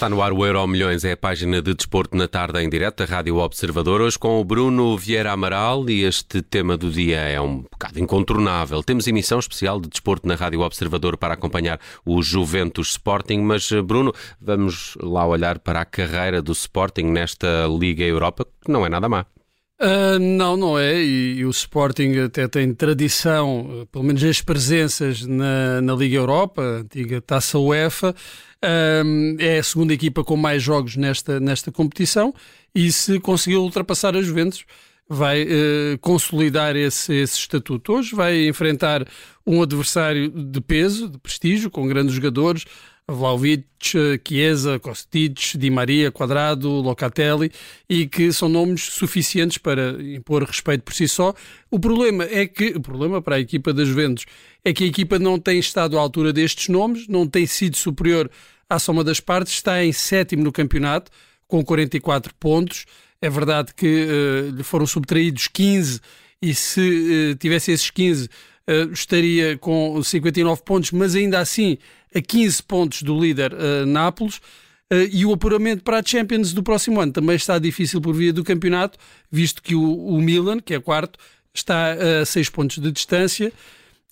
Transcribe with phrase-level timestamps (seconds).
[0.00, 3.04] Está no ar o Euro Milhões, é a página de desporto na tarde em direto
[3.04, 7.38] da Rádio Observador, hoje com o Bruno Vieira Amaral e este tema do dia é
[7.38, 8.82] um bocado incontornável.
[8.82, 14.14] Temos emissão especial de desporto na Rádio Observador para acompanhar o Juventus Sporting, mas Bruno,
[14.40, 19.06] vamos lá olhar para a carreira do Sporting nesta Liga Europa, que não é nada
[19.06, 19.26] má.
[19.82, 20.94] Uh, não, não é.
[20.94, 26.62] E, e, o Sporting até tem tradição, pelo menos as presenças na, na Liga Europa,
[26.62, 28.14] antiga Taça UEFA.
[29.38, 32.34] É a segunda equipa com mais jogos nesta, nesta competição
[32.74, 34.64] e se conseguiu ultrapassar a Juventus
[35.12, 37.94] vai uh, consolidar esse, esse estatuto.
[37.94, 39.04] Hoje vai enfrentar
[39.44, 42.64] um adversário de peso, de prestígio, com grandes jogadores,
[43.14, 43.64] Vlaovic,
[44.26, 47.50] Chiesa, Kostic, Di Maria, Quadrado, Locatelli
[47.88, 51.34] e que são nomes suficientes para impor respeito por si só.
[51.70, 54.26] O problema é que, o problema para a equipa das Juventus
[54.64, 58.30] é que a equipa não tem estado à altura destes nomes, não tem sido superior
[58.68, 61.10] à soma das partes, está em sétimo no campeonato
[61.48, 62.86] com 44 pontos.
[63.20, 66.00] É verdade que uh, lhe foram subtraídos 15
[66.40, 66.80] e se
[67.32, 68.28] uh, tivesse esses 15 uh,
[68.92, 71.78] estaria com 59 pontos, mas ainda assim
[72.14, 74.36] a 15 pontos do líder uh, Nápoles.
[74.92, 78.32] Uh, e o apuramento para a Champions do próximo ano também está difícil por via
[78.32, 78.98] do campeonato,
[79.30, 81.18] visto que o, o Milan, que é quarto,
[81.54, 83.52] está a 6 pontos de distância.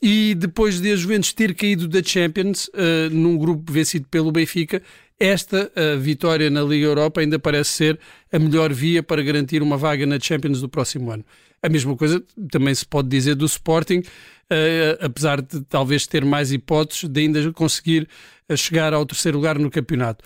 [0.01, 4.81] E depois de a Juventus ter caído da Champions, uh, num grupo vencido pelo Benfica,
[5.19, 7.99] esta uh, vitória na Liga Europa ainda parece ser
[8.33, 11.25] a melhor via para garantir uma vaga na Champions do próximo ano.
[11.63, 16.53] A mesma coisa também se pode dizer do Sporting, uh, apesar de talvez ter mais
[16.53, 18.09] hipóteses de ainda conseguir
[18.49, 20.25] uh, chegar ao terceiro lugar no campeonato.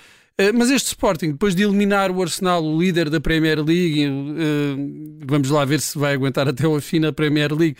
[0.55, 4.09] Mas este Sporting, depois de eliminar o Arsenal, o líder da Premier League,
[5.25, 7.77] vamos lá ver se vai aguentar até o fim na Premier League.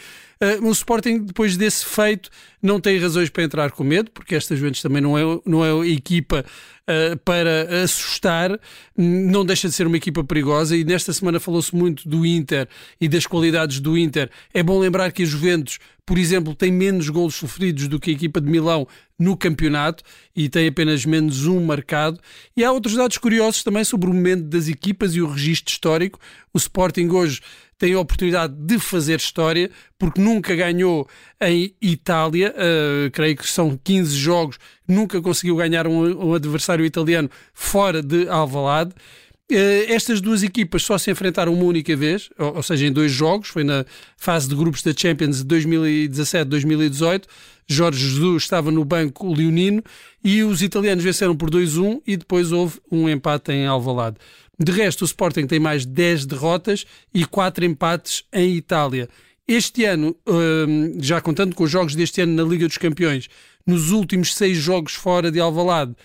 [0.61, 2.29] O Sporting, depois desse feito,
[2.61, 5.89] não tem razões para entrar com medo, porque esta Juventus também não é, não é
[5.89, 6.45] equipa
[6.83, 8.59] uh, para assustar,
[8.97, 12.69] não deixa de ser uma equipa perigosa e nesta semana falou-se muito do Inter
[13.01, 14.31] e das qualidades do Inter.
[14.53, 18.15] É bom lembrar que a Juventus, por exemplo, tem menos golos sofridos do que a
[18.15, 18.87] equipa de Milão
[19.19, 20.03] no campeonato
[20.35, 22.19] e tem apenas menos um marcado.
[22.57, 26.19] E há outros dados curiosos também sobre o momento das equipas e o registro histórico.
[26.53, 27.41] O Sporting hoje
[27.83, 31.05] tem a oportunidade de fazer história, porque nunca ganhou
[31.41, 34.57] em Itália, uh, creio que são 15 jogos,
[34.87, 38.93] nunca conseguiu ganhar um, um adversário italiano fora de Alvalade.
[39.51, 43.11] Uh, estas duas equipas só se enfrentaram uma única vez, ou, ou, seja, em dois
[43.11, 43.85] jogos, foi na
[44.17, 47.25] fase de grupos da Champions de 2017-2018.
[47.67, 49.83] Jorge Jesus estava no banco leonino
[50.23, 54.19] e os italianos venceram por 2-1 e depois houve um empate em Alvalade.
[54.63, 59.09] De resto, o Sporting tem mais 10 derrotas e 4 empates em Itália.
[59.47, 63.29] Este ano, hum, já contando com os jogos deste ano na Liga dos Campeões,
[63.67, 65.97] nos últimos seis jogos fora de Alvalade,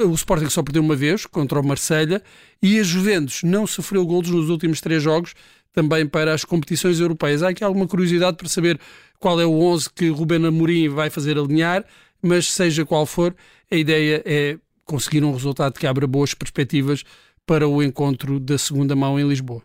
[0.00, 2.20] hum, o Sporting só perdeu uma vez contra o Marselha
[2.60, 5.32] e a Juventus não sofreu golos nos últimos três jogos
[5.72, 7.44] também para as competições europeias.
[7.44, 8.80] Há aqui alguma curiosidade para saber
[9.20, 11.84] qual é o 11 que Ruben Amorim vai fazer alinhar,
[12.20, 13.36] mas seja qual for,
[13.70, 17.04] a ideia é conseguir um resultado que abra boas perspectivas
[17.46, 19.62] para o encontro da segunda mão em Lisboa.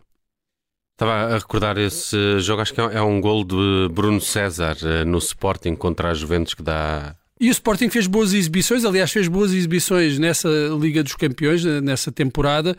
[0.94, 5.18] Estava a recordar esse jogo, acho que é um gol de Bruno César eh, no
[5.18, 9.52] Sporting contra a Juventus que dá e o Sporting fez boas exibições, aliás, fez boas
[9.52, 10.48] exibições nessa
[10.80, 12.76] Liga dos Campeões, eh, nessa temporada,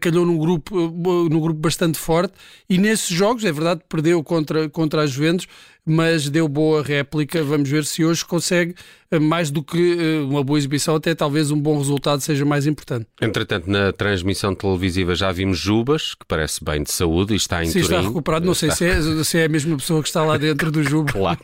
[0.00, 2.34] calhou num grupo, eh, num grupo bastante forte,
[2.68, 5.46] e nesses jogos, é verdade, perdeu contra, contra a Juventus,
[5.86, 7.42] mas deu boa réplica.
[7.44, 8.74] Vamos ver se hoje consegue
[9.10, 12.66] eh, mais do que eh, uma boa exibição, até talvez um bom resultado seja mais
[12.66, 13.06] importante.
[13.20, 17.66] Entretanto, na transmissão televisiva já vimos Jubas, que parece bem de saúde e está em
[17.66, 17.84] Sim, Turim.
[17.84, 18.44] está recuperado.
[18.44, 21.12] Não sei se é, se é a mesma pessoa que está lá dentro do Juba.
[21.12, 21.38] claro.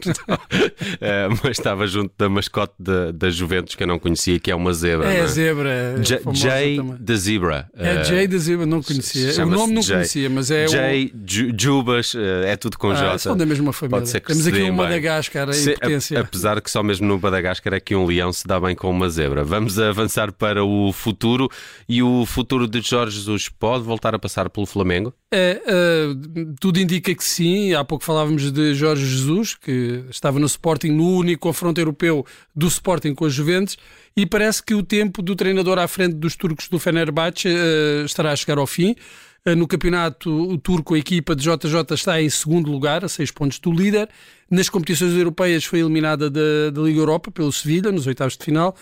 [1.01, 4.55] é, mas estava junto da mascote da, da Juventus, que eu não conhecia, que é
[4.55, 5.13] uma zebra.
[5.13, 5.97] É a zebra.
[6.01, 7.71] J Jay the Zebra.
[7.77, 9.45] É Jay the Zebra, não conhecia.
[9.45, 9.97] O nome não Jay.
[9.99, 11.61] conhecia, mas é Jay, o...
[11.61, 12.15] Jubas,
[12.45, 13.19] é tudo com ah, J.
[13.19, 13.99] São da mesma família.
[13.99, 16.21] Pode ser que temos aqui um Madagascar em se, potência.
[16.21, 19.09] apesar que só mesmo no Madagascar é que um leão se dá bem com uma
[19.09, 19.45] zebra.
[19.45, 21.49] Vamos avançar para o futuro
[21.89, 25.13] e o futuro de Jorge Jesus pode voltar a passar pelo Flamengo?
[25.31, 27.75] É, uh, tudo indica que sim.
[27.75, 32.67] Há pouco falávamos de Jorge Jesus, que estava no Sporting, no único confronto europeu do
[32.67, 33.77] Sporting com a Juventus,
[34.17, 38.33] e parece que o tempo do treinador à frente dos turcos do Fenerbahçe uh, estará
[38.33, 38.95] a chegar ao fim.
[39.45, 43.59] Eh, no campeonato turco, a equipa de JJ está em segundo lugar, a seis pontos
[43.59, 44.09] do líder.
[44.49, 48.77] Nas competições europeias foi eliminada da, da Liga Europa pelo Sevilha, nos oitavos de final,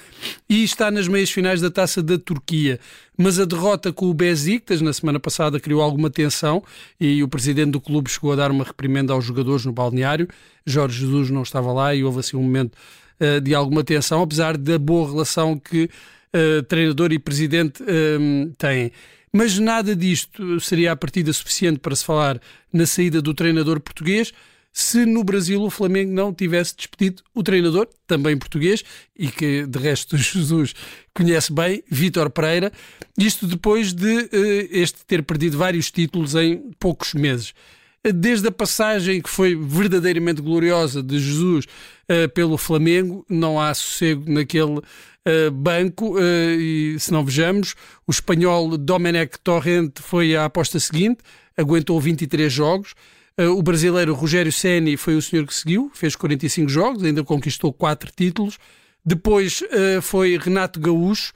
[0.51, 2.79] e está nas meias finais da Taça da Turquia.
[3.17, 6.63] Mas a derrota com o Besiktas na semana passada criou alguma tensão
[7.01, 10.29] e o presidente do clube chegou a dar uma reprimenda aos jogadores no balneário.
[10.67, 12.77] Jorge Jesus não estava lá e houve assim um momento
[13.19, 15.89] uh, de alguma tensão, apesar da boa relação que
[16.35, 18.93] uh, treinador e presidente uh, têm.
[19.33, 22.41] Mas nada disto seria a partida suficiente para se falar
[22.73, 24.33] na saída do treinador português
[24.73, 28.85] se no Brasil o Flamengo não tivesse despedido o treinador, também português,
[29.17, 30.75] e que de resto Jesus
[31.15, 32.73] conhece bem, Vítor Pereira,
[33.19, 34.29] isto depois de uh,
[34.71, 37.53] este ter perdido vários títulos em poucos meses
[38.03, 44.31] desde a passagem que foi verdadeiramente gloriosa de Jesus uh, pelo Flamengo, não há sossego
[44.31, 46.17] naquele uh, banco.
[46.17, 46.21] Uh,
[46.59, 47.75] e se não vejamos,
[48.07, 51.19] o espanhol Domenech Torrente foi a aposta seguinte,
[51.57, 52.95] aguentou 23 jogos.
[53.37, 58.11] o brasileiro Rogério Ceni foi o senhor que seguiu, fez 45 jogos, ainda conquistou 4
[58.17, 58.59] títulos.
[59.05, 59.63] Depois
[60.03, 61.33] foi Renato Gaúcho,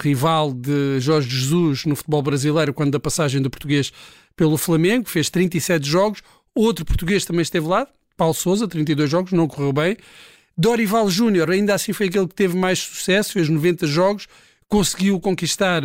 [0.00, 3.92] rival de Jorge Jesus no futebol brasileiro, quando da passagem do português
[4.36, 6.22] pelo Flamengo, fez 37 jogos.
[6.54, 7.86] Outro português também esteve lá,
[8.16, 9.96] Paulo Souza, 32 jogos, não correu bem.
[10.56, 14.26] Dorival Júnior, ainda assim foi aquele que teve mais sucesso, fez 90 jogos,
[14.66, 15.82] conseguiu conquistar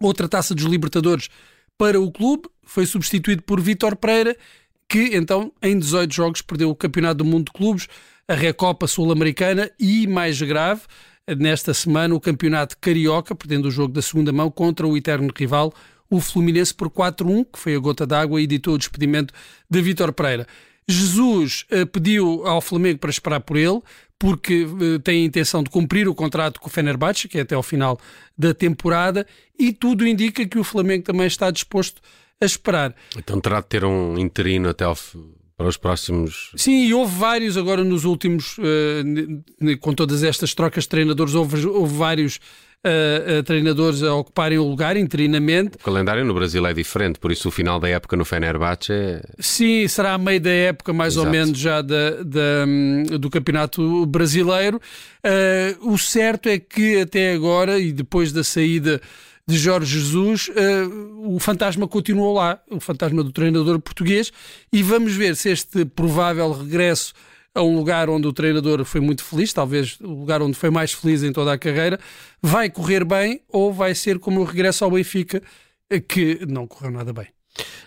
[0.00, 1.28] outra taça dos Libertadores
[1.78, 4.36] para o clube, foi substituído por Vítor Pereira,
[4.88, 7.86] que então em 18 jogos perdeu o Campeonato do Mundo de Clubes,
[8.26, 10.82] a Recopa Sul-Americana e, mais grave,
[11.38, 15.72] nesta semana o Campeonato Carioca, perdendo o jogo da segunda mão contra o eterno rival,
[16.08, 19.32] o Fluminense por 4-1, que foi a gota d'água e editou o despedimento
[19.68, 20.46] de Vítor Pereira.
[20.88, 23.80] Jesus uh, pediu ao Flamengo para esperar por ele,
[24.18, 27.54] porque uh, tem a intenção de cumprir o contrato com o Fenerbahçe, que é até
[27.54, 27.98] ao final
[28.36, 29.26] da temporada,
[29.58, 32.02] e tudo indica que o Flamengo também está disposto
[32.40, 32.94] a esperar.
[33.16, 34.96] Então terá de ter um interino até ao
[35.60, 36.52] para os próximos.
[36.56, 41.66] Sim, e houve vários agora nos últimos, uh, com todas estas trocas de treinadores, houve,
[41.66, 45.76] houve vários uh, treinadores a ocuparem o lugar interinamente.
[45.76, 49.22] O calendário no Brasil é diferente, por isso o final da época no Fenerbahçe é...
[49.38, 51.26] Sim, será a meio da época, mais Exato.
[51.26, 54.80] ou menos, já da, da, do Campeonato Brasileiro.
[55.82, 58.98] O certo é que até agora, e depois da saída
[59.46, 64.32] de Jorge Jesus, uh, o fantasma continuou lá, o fantasma do treinador português,
[64.72, 67.12] e vamos ver se este provável regresso
[67.54, 70.92] a um lugar onde o treinador foi muito feliz, talvez o lugar onde foi mais
[70.92, 71.98] feliz em toda a carreira,
[72.40, 75.42] vai correr bem ou vai ser como o regresso ao Benfica,
[76.08, 77.26] que não correu nada bem.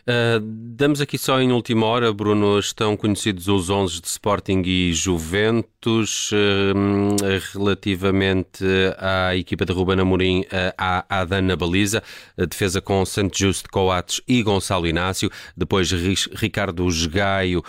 [0.04, 0.40] Uh,
[0.76, 6.30] damos aqui só em última hora, Bruno, estão conhecidos os 11 de Sporting e Juventus
[6.32, 7.16] uh,
[7.54, 8.66] relativamente
[8.98, 12.04] à equipa de Ruben Amorim, uh, à, à Dana Baliza,
[12.38, 15.90] a defesa com Santo Justo, Coates e Gonçalo Inácio, depois
[16.34, 17.64] Ricardo Gaio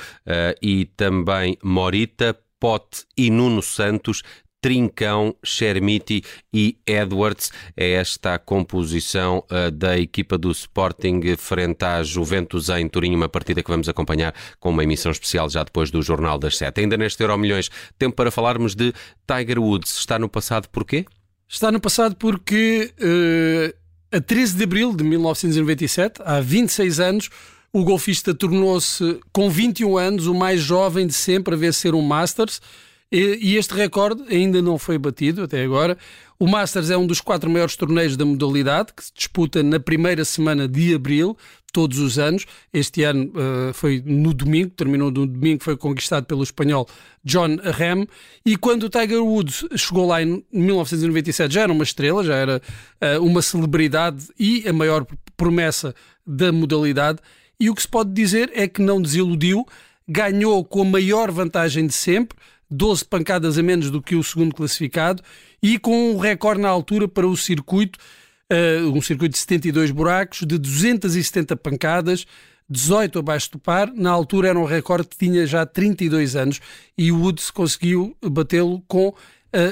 [0.61, 4.23] e também Morita, Pote e Nuno Santos,
[4.65, 7.53] Trincão, Chermiti e Edwards.
[7.77, 13.29] É esta a composição uh, da equipa do Sporting frente à Juventus em Turim, uma
[13.29, 16.81] partida que vamos acompanhar com uma emissão especial já depois do Jornal das Sete.
[16.81, 18.95] Ainda neste Euro Milhões, tempo para falarmos de
[19.27, 19.99] Tiger Woods.
[19.99, 21.05] Está no passado porquê?
[21.47, 27.29] Está no passado porque uh, a 13 de abril de 1997, há 26 anos,
[27.71, 32.63] o golfista tornou-se, com 21 anos, o mais jovem de sempre a vencer um Masters.
[33.15, 35.97] E, este recorde ainda não foi batido até agora.
[36.37, 40.25] O Masters é um dos quatro maiores torneios da modalidade, que se disputa na primeira
[40.25, 41.39] semana de abril,
[41.73, 42.45] todos os anos.
[42.73, 46.89] Este ano uh, foi no domingo, terminou no domingo, foi conquistado pelo espanhol
[47.25, 48.05] John Ram.
[48.45, 52.61] E quando o Tiger Woods chegou lá em 1997, já era uma estrela, já era
[53.01, 55.07] uh, uma celebridade e a maior
[55.37, 55.95] promessa
[56.27, 57.21] da modalidade.
[57.61, 59.65] E o que se pode dizer é que não desiludiu,
[60.09, 62.37] ganhou com a maior vantagem de sempre
[62.75, 65.23] 12 pancadas a menos do que o segundo classificado
[65.63, 67.99] e com um recorde na altura para o circuito,
[68.53, 72.27] uh, um circuito de 72 buracos, de 270 pancadas,
[72.69, 73.93] 18 abaixo do par.
[73.95, 76.61] Na altura era um recorde que tinha já 32 anos
[76.99, 79.15] e o Woods conseguiu batê-lo com uh,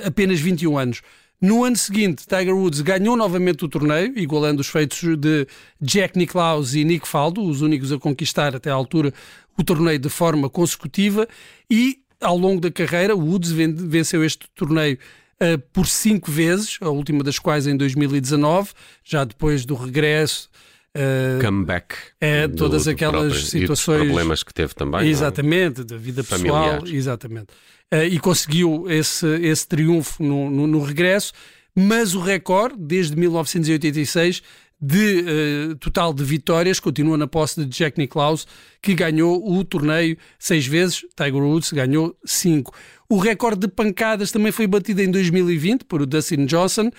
[0.06, 1.02] apenas 21 anos.
[1.40, 5.44] No ano seguinte, Tiger Woods ganhou novamente o torneio, igualando os feitos de
[5.80, 9.12] Jack Nicklaus e Nick Faldo, os únicos a conquistar até à altura
[9.58, 11.26] o torneio de forma consecutiva,
[11.68, 14.98] e ao longo da carreira, o Woods venceu este torneio
[15.42, 18.70] uh, por cinco vezes, a última das quais em 2019,
[19.04, 20.48] já depois do regresso.
[20.96, 21.94] Uh, Comeback.
[22.20, 24.04] É, todas aquelas próprio, situações.
[24.04, 25.00] problemas que teve também.
[25.00, 25.06] É?
[25.06, 25.86] Exatamente, não?
[25.86, 26.38] da vida pessoal.
[26.40, 26.92] Familiares.
[26.92, 27.46] Exatamente.
[27.92, 31.32] Uh, e conseguiu esse, esse triunfo no, no, no regresso,
[31.74, 34.42] mas o recorde, desde 1986,
[34.84, 38.48] de uh, total de vitórias, continua na posse de Jack Nicklaus,
[38.82, 42.74] que ganhou o torneio seis vezes, Tiger Woods ganhou cinco.
[43.08, 46.90] O recorde de pancadas também foi batido em 2020 por o Dustin Johnson,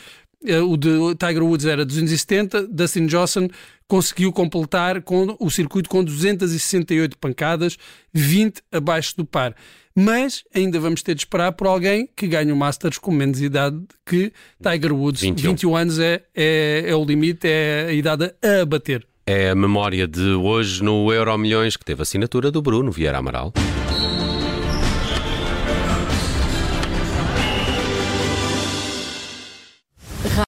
[0.63, 3.47] o de Tiger Woods era 270, Dustin Johnson
[3.87, 7.77] conseguiu completar com o circuito com 268 pancadas,
[8.13, 9.55] 20 abaixo do par.
[9.95, 13.79] Mas ainda vamos ter de esperar por alguém que ganhe o Masters com menos idade
[14.05, 14.31] que
[14.61, 15.21] Tiger Woods.
[15.21, 19.05] 21, 21 anos é, é, é o limite, é a idade a bater.
[19.25, 23.53] É a memória de hoje no Euro Milhões que teve assinatura do Bruno Vieira Amaral.